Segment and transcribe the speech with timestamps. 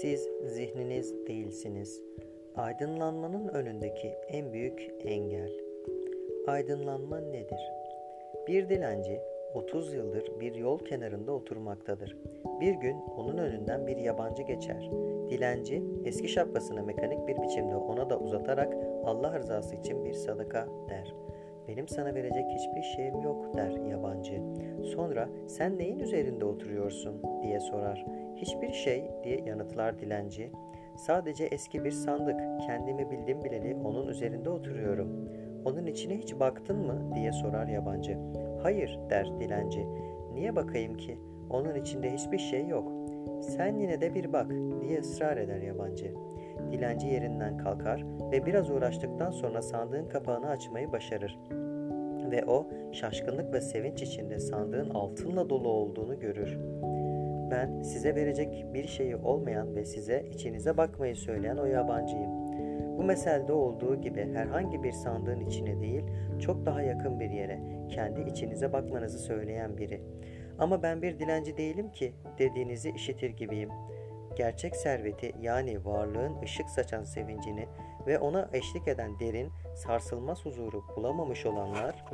[0.00, 2.02] Siz zihniniz değilsiniz.
[2.56, 5.50] Aydınlanmanın önündeki en büyük engel.
[6.46, 7.60] Aydınlanma nedir?
[8.48, 9.20] Bir dilenci
[9.54, 12.16] 30 yıldır bir yol kenarında oturmaktadır.
[12.60, 14.90] Bir gün onun önünden bir yabancı geçer.
[15.30, 21.14] Dilenci eski şapkasını mekanik bir biçimde ona da uzatarak Allah rızası için bir sadaka der.
[21.68, 24.42] Benim sana verecek hiçbir şeyim yok der yabancı.
[24.94, 28.06] Sonra sen neyin üzerinde oturuyorsun diye sorar.
[28.42, 30.50] Hiçbir şey diye yanıtlar dilenci.
[30.96, 32.40] Sadece eski bir sandık.
[32.66, 35.28] Kendimi bildim bileli onun üzerinde oturuyorum.
[35.64, 38.18] Onun içine hiç baktın mı diye sorar yabancı.
[38.62, 39.86] Hayır der dilenci.
[40.34, 41.18] Niye bakayım ki?
[41.50, 42.92] Onun içinde hiçbir şey yok.
[43.42, 46.14] Sen yine de bir bak diye ısrar eder yabancı.
[46.72, 51.38] Dilenci yerinden kalkar ve biraz uğraştıktan sonra sandığın kapağını açmayı başarır.
[52.30, 56.58] Ve o şaşkınlık ve sevinç içinde sandığın altınla dolu olduğunu görür.
[57.50, 62.30] Ben size verecek bir şeyi olmayan ve size içinize bakmayı söyleyen o yabancıyım.
[62.98, 66.02] Bu meselde olduğu gibi herhangi bir sandığın içine değil,
[66.40, 70.02] çok daha yakın bir yere, kendi içinize bakmanızı söyleyen biri.
[70.58, 73.70] Ama ben bir dilenci değilim ki dediğinizi işitir gibiyim.
[74.36, 77.66] Gerçek serveti yani varlığın ışık saçan sevincini
[78.06, 82.04] ve ona eşlik eden derin, sarsılmaz huzuru bulamamış olanlar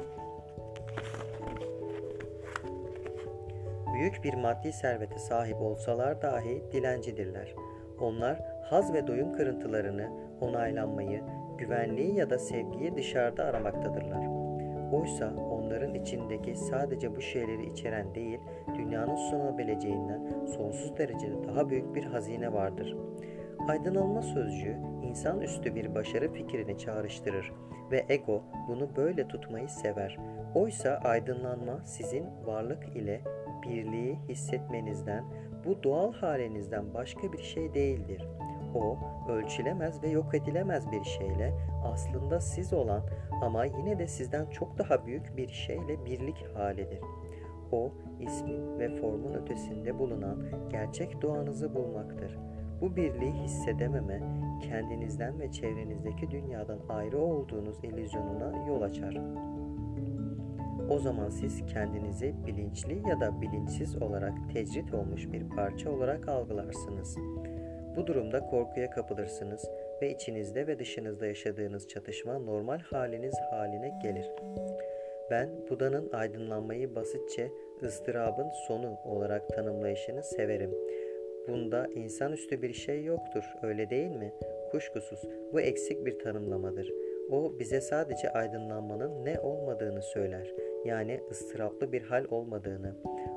[3.96, 7.54] büyük bir maddi servete sahip olsalar dahi dilencidirler.
[8.00, 11.22] Onlar haz ve doyum kırıntılarını, onaylanmayı,
[11.58, 14.26] güvenliği ya da sevgiyi dışarıda aramaktadırlar.
[14.92, 18.40] Oysa onların içindeki sadece bu şeyleri içeren değil,
[18.74, 22.96] dünyanın sunabileceğinden sonsuz derecede daha büyük bir hazine vardır.
[23.68, 27.52] Aydınlanma sözcüğü insan üstü bir başarı fikrini çağrıştırır
[27.90, 30.18] ve ego bunu böyle tutmayı sever.
[30.54, 33.20] Oysa aydınlanma sizin varlık ile
[33.68, 35.24] birliği hissetmenizden,
[35.64, 38.28] bu doğal halinizden başka bir şey değildir.
[38.74, 41.52] O, ölçülemez ve yok edilemez bir şeyle
[41.84, 43.02] aslında siz olan
[43.42, 47.00] ama yine de sizden çok daha büyük bir şeyle birlik halidir.
[47.72, 50.38] O, ismin ve formun ötesinde bulunan
[50.70, 52.38] gerçek doğanızı bulmaktır.
[52.80, 54.20] Bu birliği hissedememe,
[54.60, 59.18] kendinizden ve çevrenizdeki dünyadan ayrı olduğunuz illüzyonuna yol açar.
[60.90, 67.16] O zaman siz kendinizi bilinçli ya da bilinçsiz olarak tecrit olmuş bir parça olarak algılarsınız.
[67.96, 69.70] Bu durumda korkuya kapılırsınız
[70.02, 74.30] ve içinizde ve dışınızda yaşadığınız çatışma normal haliniz haline gelir.
[75.30, 77.50] Ben Buda'nın aydınlanmayı basitçe
[77.82, 80.70] ıstırabın sonu olarak tanımlayışını severim.
[81.48, 84.32] Bunda insanüstü bir şey yoktur, öyle değil mi?
[84.70, 85.22] Kuşkusuz
[85.52, 86.92] bu eksik bir tanımlamadır.
[87.30, 90.65] O bize sadece aydınlanmanın ne olmadığını söyler.
[90.86, 92.94] Yani ıstıraplı bir hal olmadığını.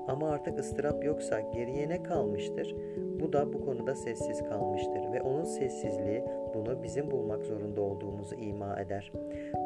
[0.07, 2.75] Ama artık ıstırap yoksa geriye ne kalmıştır?
[3.19, 6.23] Bu da bu konuda sessiz kalmıştır ve onun sessizliği
[6.53, 9.11] bunu bizim bulmak zorunda olduğumuzu ima eder.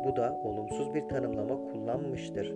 [0.06, 2.56] Bu da olumsuz bir tanımlama kullanmıştır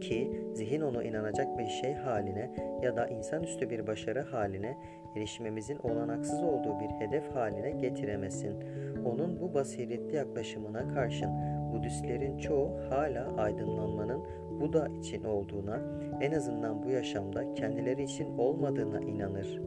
[0.00, 2.50] ki zihin onu inanacak bir şey haline
[2.82, 4.76] ya da insanüstü bir başarı haline
[5.16, 8.54] erişmemizin olanaksız olduğu bir hedef haline getiremesin.
[9.04, 11.30] Onun bu basiretli yaklaşımına karşın
[11.76, 14.24] Budistlerin çoğu hala aydınlanmanın
[14.60, 15.80] Buda için olduğuna,
[16.20, 19.60] en azından bu yaşamda kendileri için olmadığına inanır.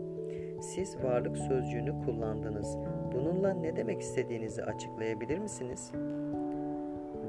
[0.61, 2.77] Siz varlık sözcüğünü kullandınız.
[3.13, 5.91] Bununla ne demek istediğinizi açıklayabilir misiniz?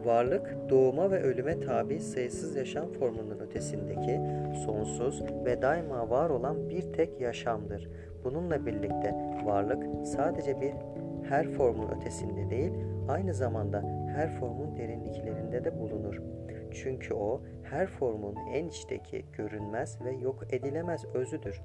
[0.05, 4.21] Varlık, doğuma ve ölüme tabi sayısız yaşam formunun ötesindeki
[4.65, 7.91] sonsuz ve daima var olan bir tek yaşamdır.
[8.25, 9.15] Bununla birlikte
[9.45, 10.73] varlık sadece bir
[11.29, 12.73] her formun ötesinde değil,
[13.09, 16.23] aynı zamanda her formun derinliklerinde de bulunur.
[16.73, 21.63] Çünkü o her formun en içteki görünmez ve yok edilemez özüdür.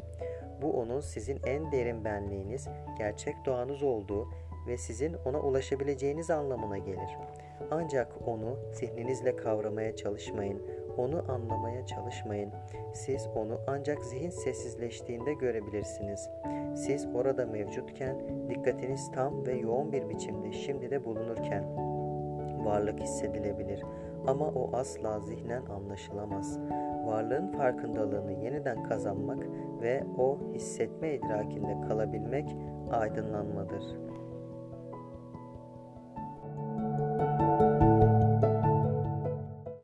[0.61, 2.67] Bu onun sizin en derin benliğiniz,
[2.97, 4.27] gerçek doğanız olduğu
[4.67, 7.17] ve sizin ona ulaşabileceğiniz anlamına gelir.
[7.71, 10.61] Ancak onu zihninizle kavramaya çalışmayın,
[10.97, 12.51] onu anlamaya çalışmayın.
[12.93, 16.29] Siz onu ancak zihin sessizleştiğinde görebilirsiniz.
[16.75, 18.15] Siz orada mevcutken,
[18.49, 21.94] dikkatiniz tam ve yoğun bir biçimde şimdi de bulunurken
[22.65, 23.83] varlık hissedilebilir
[24.27, 26.59] ama o asla zihnen anlaşılamaz.
[27.05, 29.47] Varlığın farkındalığını yeniden kazanmak
[29.81, 32.55] ve o hissetme idrakinde kalabilmek
[32.91, 34.14] aydınlanmadır.''